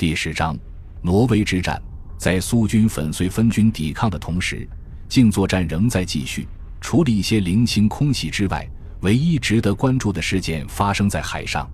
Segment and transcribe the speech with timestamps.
[0.00, 0.58] 第十章，
[1.02, 1.78] 挪威之战。
[2.16, 4.66] 在苏军粉碎分军抵抗的同时，
[5.10, 6.48] 静作战仍在继续。
[6.80, 8.66] 除了一些零星空袭之外，
[9.02, 11.70] 唯一值得关注的事件发生在海上。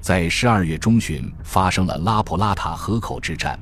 [0.00, 3.60] 在十二月中旬，发生了拉普拉塔河口之战，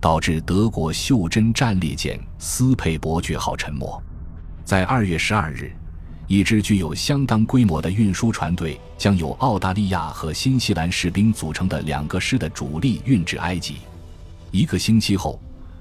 [0.00, 4.02] 导致德国袖珍战列舰斯佩伯爵号沉没。
[4.64, 5.70] 在二月十二日，
[6.32, 13.76] 一支具有相当规模的运输船队将由澳大利亚和新西兰士兵组成的两个师的主力运至埃及。
[14.50, 15.38] 一个星期后。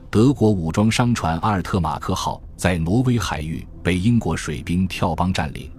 [0.10, 5.72] 德国武装商船阿尔特马克号在挪威海域被英国水兵跳帮占领，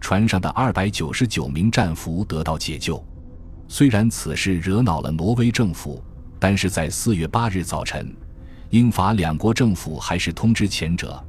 [0.00, 3.04] 船上的二百九十九名战俘得到解救。
[3.66, 6.00] 虽然此事惹恼了挪威政府，
[6.38, 8.14] 但是在四月八日早晨，
[8.68, 11.20] 英法两国政府还是通知前者，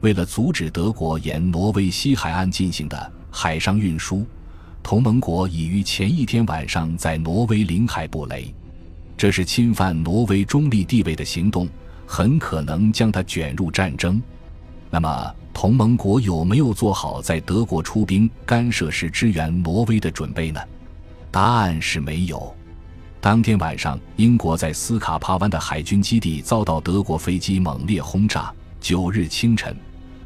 [0.00, 4.26] 为了阻止德国沿挪威西海岸进行的海上运输，
[4.82, 8.54] 同盟国已于前一天晚上在挪威领海布雷，
[9.16, 11.68] 这是侵犯挪威中立地位的行动。
[12.08, 14.22] 很可能将它卷入战争。
[14.90, 20.60] 那么，同盟国有没有做好在德国出兵干涉时支援挪威的准备呢？
[21.32, 22.54] 答案是没有。
[23.20, 28.54] 当天晚上，英国在斯卡帕湾的海军基地遭到德国飞机猛烈轰炸。
[28.80, 29.76] 九日清晨，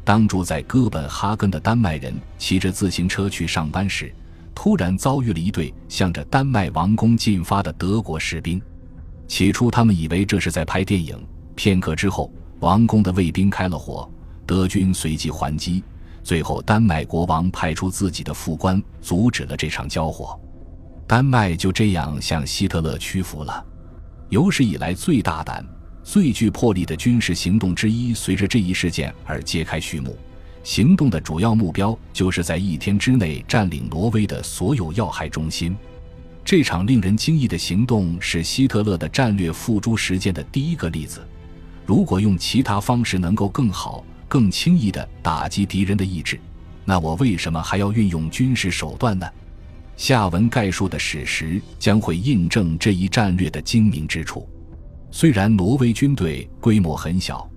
[0.03, 4.13] 当住在哥本哈根的丹麦人骑着自行车去上班时，
[4.53, 8.61] 突然遭遇了一队向着丹麦王宫进发的德国士兵。
[9.27, 11.17] 起初，他们以为这是在拍电影。
[11.55, 14.09] 片刻之后，王宫的卫兵开了火，
[14.45, 15.83] 德军随即还击。
[16.23, 20.39] 最后，丹麦国王派出自己的副官阻止了这场交火。
[21.07, 23.65] 丹麦就这样向希特勒屈服了。
[24.29, 25.65] 有史以来最大胆、
[26.03, 30.17] 最具魄力的军事行动之一，随着这一事件而揭开序幕。
[30.63, 35.75] 行动的主要目标就是在一天之内占领挪威的所有要害中心。
[36.43, 41.21] 这场令人惊异的行动是希特勒的战略付诸实践的第一个例子。
[41.85, 46.39] 如果用其他方式能够更好、更轻易地打击敌人的意志，
[46.85, 49.27] 那我为什么还要运用军事手段呢？
[49.97, 54.47] 下文概述的史实将会印证这一战略的精明之处。
[55.11, 57.47] 虽然挪威军队规模很小，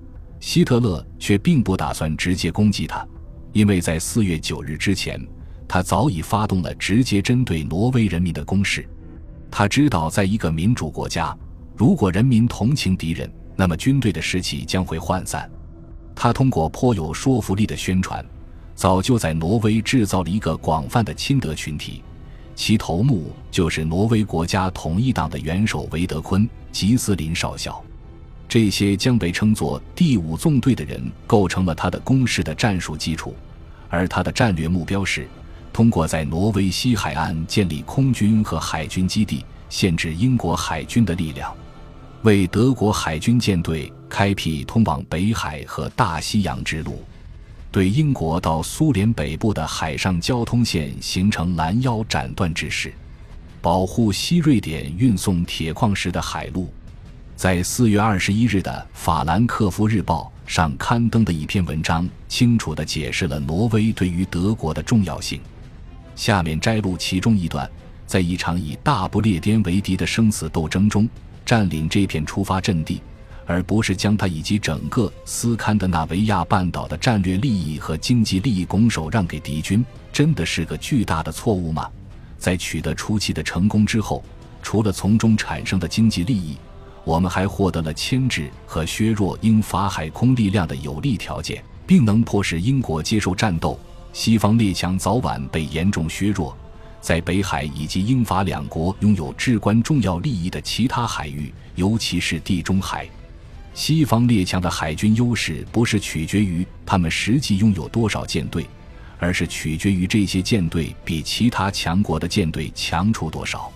[0.41, 3.07] 希特勒却并不打算直接攻击他，
[3.53, 5.25] 因为在四月九日之前，
[5.69, 8.87] 他早已发动了直接针对挪威人民的攻势。
[9.51, 11.35] 他知道，在一个民主国家，
[11.77, 15.49] 如果人民同情敌人，那么军队的士气将会涣散。
[16.13, 18.25] 他通过颇有说服力的宣传，
[18.75, 22.03] 早就在挪威制造了一个广泛的亲德群体，
[22.55, 27.83] 其头目就是挪威国家统一党的元首维德坤·吉斯林少校。
[28.49, 33.35] 这些将被称作第五纵队的人构成了他的攻势的战术基础，
[33.89, 35.27] 而他的战略目标是
[35.73, 41.53] 通过在挪威西海岸建立空军和海军基地，限制英国海军的力量。
[42.23, 47.03] 为德国海军舰队开辟通往北海和大西洋之路，
[47.75, 52.95] 对英国到苏联北部的海上交通线形成拦腰斩断之势，
[53.61, 56.73] 保护西瑞典运送铁矿石的海路。
[57.35, 65.41] 在四月二十一日的《法兰克福日报》上刊登的一篇文章，清楚地解释了挪威对于德国的重要性。
[66.15, 67.69] 下面摘录其中一段：
[68.07, 71.09] 在一场以大不列颠为敌的生死斗争中。
[71.45, 73.03] 占领这片出发阵地，
[73.47, 81.89] 而不是将它以及整个斯堪的纳维亚半岛的战略利益和经济利益拱手让给敌军，真的是个巨大的错误吗？
[82.39, 84.23] 在取得初期的成功之后，
[84.63, 86.57] 除了从中产生的经济利益，
[87.05, 93.79] 我们还获得了牵制和削弱英法海空力量的有利条件，并能迫使英国接受战斗。
[94.13, 96.57] 西方列强早晚被严重削弱。
[97.01, 103.07] 在北海以及英法两国拥有至关重要利益的其他海域，尤其是地中海，
[103.75, 108.65] 西方列强的海军优势不是取决于他们实际拥有多少舰队，
[109.19, 113.71] 而是取决于这些舰队比其他强国的舰队强出多少。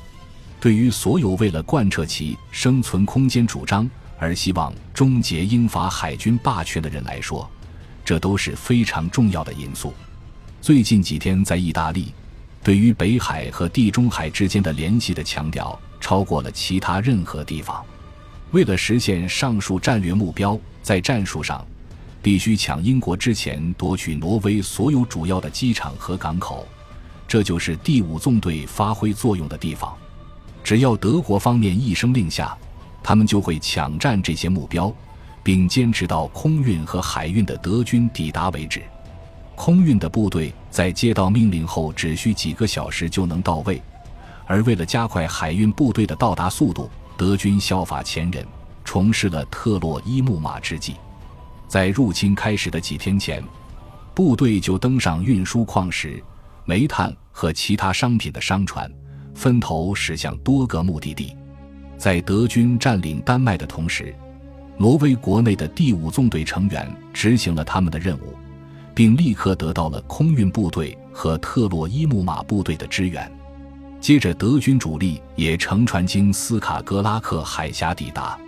[0.61, 7.51] 对于所有为了贯彻其生存空间主张而希望终结英法海军霸权的人来说，
[8.05, 9.93] 这都是非常重要的因素。
[10.61, 12.15] 最近几天在意大利。
[12.61, 17.83] 对于北海和地中海之间的联系的强调超过了其他任何地方。
[18.53, 21.67] 为了实现上述战略目标，在战术上，
[22.23, 26.67] 必须抢英国之前夺取挪威所有主要的机场和港口，
[27.27, 29.95] 这就是第五纵队发挥作用的地方。
[30.65, 32.56] 只要德国方面一声令下，
[33.03, 34.91] 他们就会抢占这些目标，
[35.43, 38.83] 并坚持到空运和海运的德军抵达为止。
[39.55, 43.77] 空运的部队在接到命令后，只需几个小时就能到位；
[44.47, 48.47] 而为了加快海运部队的到达速度，德军效法前人，
[48.85, 50.94] 重施了特洛伊木马之计。
[51.67, 53.43] 在入侵开始的几天前，
[54.15, 56.23] 部队就登上运输矿石、
[56.65, 58.88] 煤炭和其他商品的商船，
[59.35, 61.37] 分头驶向多个目的地。
[61.97, 64.15] 在德军占领丹麦的同时，
[64.76, 68.37] 挪威国内的第五纵队成员执行了他们的任务，
[68.94, 73.29] 并立刻得到了空运部队和特洛伊木马部队的支援。
[74.00, 78.39] 接着，德军主力也乘船经斯卡格拉克海峡抵达。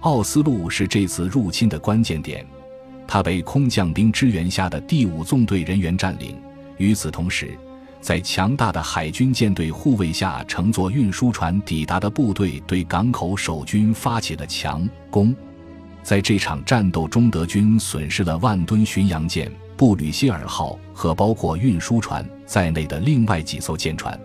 [0.00, 2.44] 奥斯陆是这次入侵的关键点，
[3.06, 6.36] 它被空降兵支援下的第五纵队人员占领。
[6.78, 7.56] 与此同时，
[8.00, 15.34] 在强大的海军舰队护卫下，乘坐运输船抵达的部队对港口守军发起了强攻。
[16.02, 24.18] 在这场战斗中，德军损失了万吨巡洋舰布吕歇尔号和包括运输船在内的另外几艘舰船。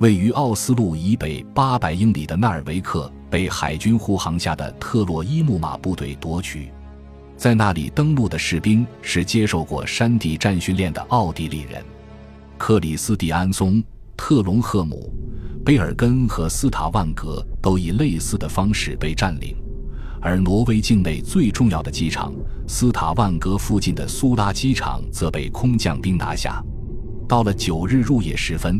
[0.00, 6.70] 位于奥斯陆以北八百英里的纳尔维克被海军护航下的特洛伊木马部队夺取，
[7.34, 11.82] 在那里登陆的士兵是接受过山地战训练的奥地利人。
[12.58, 13.82] 克里斯蒂安松、
[14.18, 15.10] 特隆赫姆、
[15.64, 19.56] 贝尔根和斯塔万格都以类似的方式被占领，
[20.20, 22.34] 而挪威境内最重要的机场
[22.68, 26.62] 斯塔万格附近的苏拉机场则被空降兵拿下。
[27.26, 28.78] 到了九日入夜时分。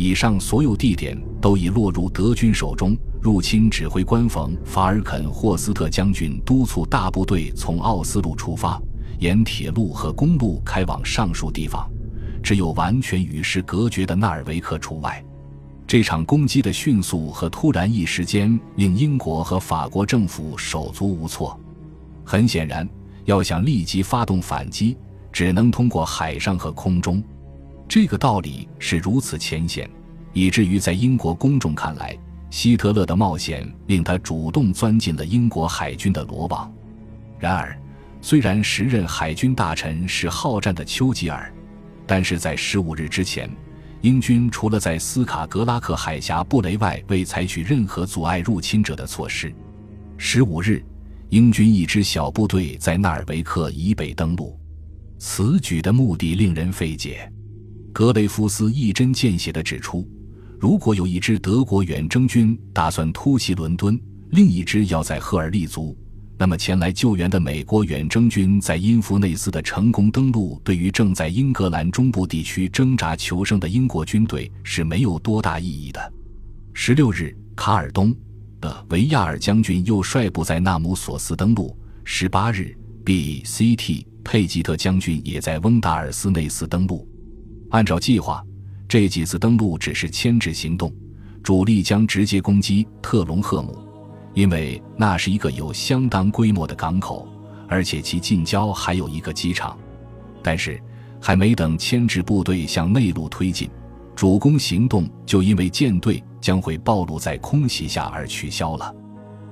[0.00, 2.96] 以上所有地点都已落入德军手中。
[3.20, 8.80] 入侵指挥官冯·法尔肯霍斯特将军督促大部队从奥斯陆出发，
[9.18, 11.86] 沿铁路和公路开往上述地方，
[12.42, 15.22] 只有完全与世隔绝的纳尔维克除外。
[15.86, 21.60] 这场攻击的迅速和突然一时间令英国和法国政府手足无措。
[22.24, 22.88] 很显然，
[23.26, 24.96] 要想立即发动反击，
[25.30, 27.22] 只能通过海上和空中。
[27.90, 29.90] 这个道理是如此浅显，
[30.32, 32.16] 以至于在英国公众看来，
[32.48, 36.72] 希特勒的冒险令他主动钻进了英国海军的罗网。
[37.36, 37.76] 然而，
[38.22, 41.52] 虽然时任海军大臣是好战的丘吉尔，
[42.06, 43.50] 但是在十五日之前，
[44.02, 49.52] 英军除了在斯卡格拉克海峡布雷外，未采取任何阻碍入侵者的措施。
[50.16, 50.80] 十五日，
[51.30, 54.56] 英军一支小部队在纳尔维克以北登陆，
[55.18, 57.28] 此举的目的令人费解。
[57.92, 60.08] 格雷夫斯一针见血地指出，
[60.58, 64.00] 如果有一支德国远征军打算突袭伦敦，
[64.30, 65.96] 另一支要在赫尔立足，
[66.38, 76.12] 那么前来救援的美国远征军在因弗内斯的成功登陆，对于正在英格兰中部地区挣扎求生的英国军队是没有多大意义的。
[76.72, 78.14] 十六日，卡尔东
[78.60, 81.76] 的维亚尔将军又率部在纳姆索斯登陆。
[82.04, 84.06] 十八日，B.C.T.
[84.24, 87.09] 佩吉特将军也在翁达尔斯内斯登陆。
[87.70, 88.44] 按照计划，
[88.88, 90.92] 这几次登陆只是牵制行动，
[91.42, 93.78] 主力将直接攻击特隆赫姆，
[94.34, 97.26] 因为那是一个有相当规模的港口，
[97.68, 99.78] 而且其近郊还有一个机场。
[100.42, 100.80] 但是，
[101.20, 103.70] 还没等牵制部队向内陆推进，
[104.16, 108.94] 主攻行动就因为舰队将会暴露在空袭下而取消了。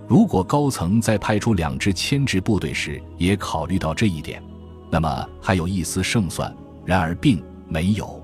[0.09, 4.43] 如果高层在派出两支牵制部队时也考虑到这一点，
[4.91, 6.53] 那么还有一丝胜算。
[6.85, 7.41] 然而，并。
[7.69, 8.23] 没有，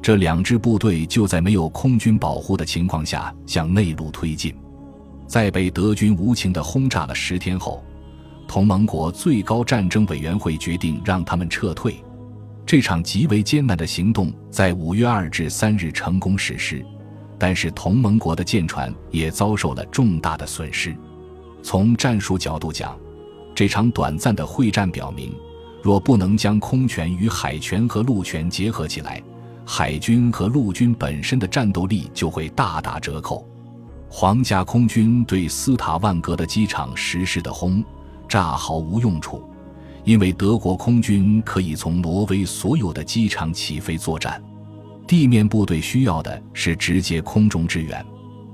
[0.00, 4.54] 这两支部队就在没有空军保护的情况下向内陆推进，
[5.26, 7.84] 在被德军无情地轰炸了十天后，
[8.48, 12.02] 同盟国最高战争委员会决定让他们撤退。
[12.64, 16.84] 这场极为艰难的行动在五月二至三日成功实施，
[17.38, 20.96] 但是同盟国的舰船也遭受了重大的损失。
[21.62, 22.96] 从战术角度讲，
[23.54, 25.34] 这场短暂的会战表明。
[25.82, 29.22] 若不能将空权与海权和陆权结合起来，
[29.64, 33.46] 海军和陆军本身的战斗力就会大打折扣。
[34.08, 37.82] 皇家空军对斯塔万格的机场实施的轰
[38.28, 39.42] 炸毫无用处，
[40.04, 44.42] 因为德国空军可以从挪威所有的机场起飞作战。
[45.06, 48.04] 地面部队需要的是直接空中支援。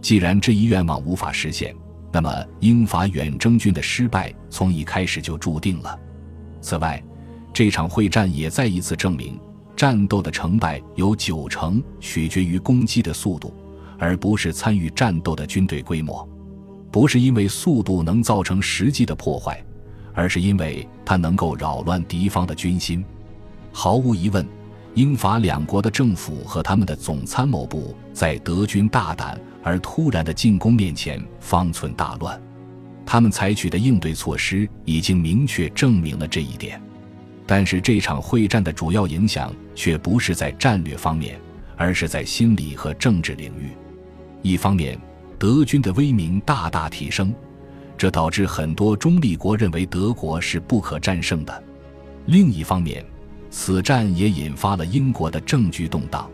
[0.01, 1.75] 既然这一愿望无法实现，
[2.13, 2.31] 那么
[2.61, 5.99] 英法远征军的失败从一开始就注定了。
[6.61, 7.03] 此外，
[7.57, 9.41] 这场会战也再一次证明，
[9.75, 13.55] 战斗的成败有九成取决于攻击的速度，
[13.99, 16.29] 而不是参与战斗的军队规模。
[16.93, 19.65] 不是因为速度能造成实际的破坏，
[20.13, 23.03] 而是因为它能够扰乱敌方的军心。
[23.73, 24.47] 毫无疑问，
[24.93, 32.39] 英法两国的政府和他们的总参谋部在德军大胆而突然的进攻面前方寸大乱。
[33.07, 36.79] 他们采取的应对措施已经明确证明了这一点。
[37.47, 41.41] 但是这场会战的主要影响却不是在战略方面，
[41.77, 43.71] 而是在心理和政治领域。
[44.43, 44.99] 一方面，
[45.39, 47.33] 德军的威名大大提升，
[47.97, 51.65] 这导致很多中立国认为德国是不可战胜的。
[52.27, 53.05] 另一方面，
[53.51, 56.29] 此战也引发了英国的政局动荡。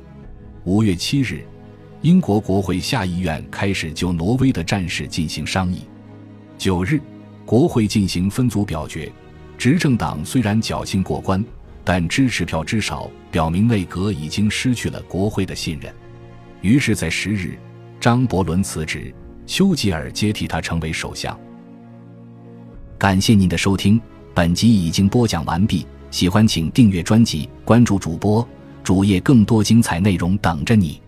[0.64, 1.45] 五月七日，
[2.00, 5.83] 英国国会下议院开始就挪威的战事进行商议。
[6.57, 7.00] 九日，
[7.45, 9.12] 国会进行分组表决，
[9.62, 11.45] 执政党虽然侥幸过关，
[11.85, 15.95] 但支持票之少表明内阁已经失去了国会的信任。
[16.62, 17.57] 于是，在十日，
[18.00, 19.14] 张伯伦辞职，
[19.47, 21.38] 丘吉尔接替他成为首相。
[22.99, 24.00] 感谢您的收听，
[24.35, 25.87] 本集已经播讲完毕。
[26.11, 28.45] 喜欢请订阅专辑，关注主播
[28.83, 31.00] 主页，更多精彩内容等着你。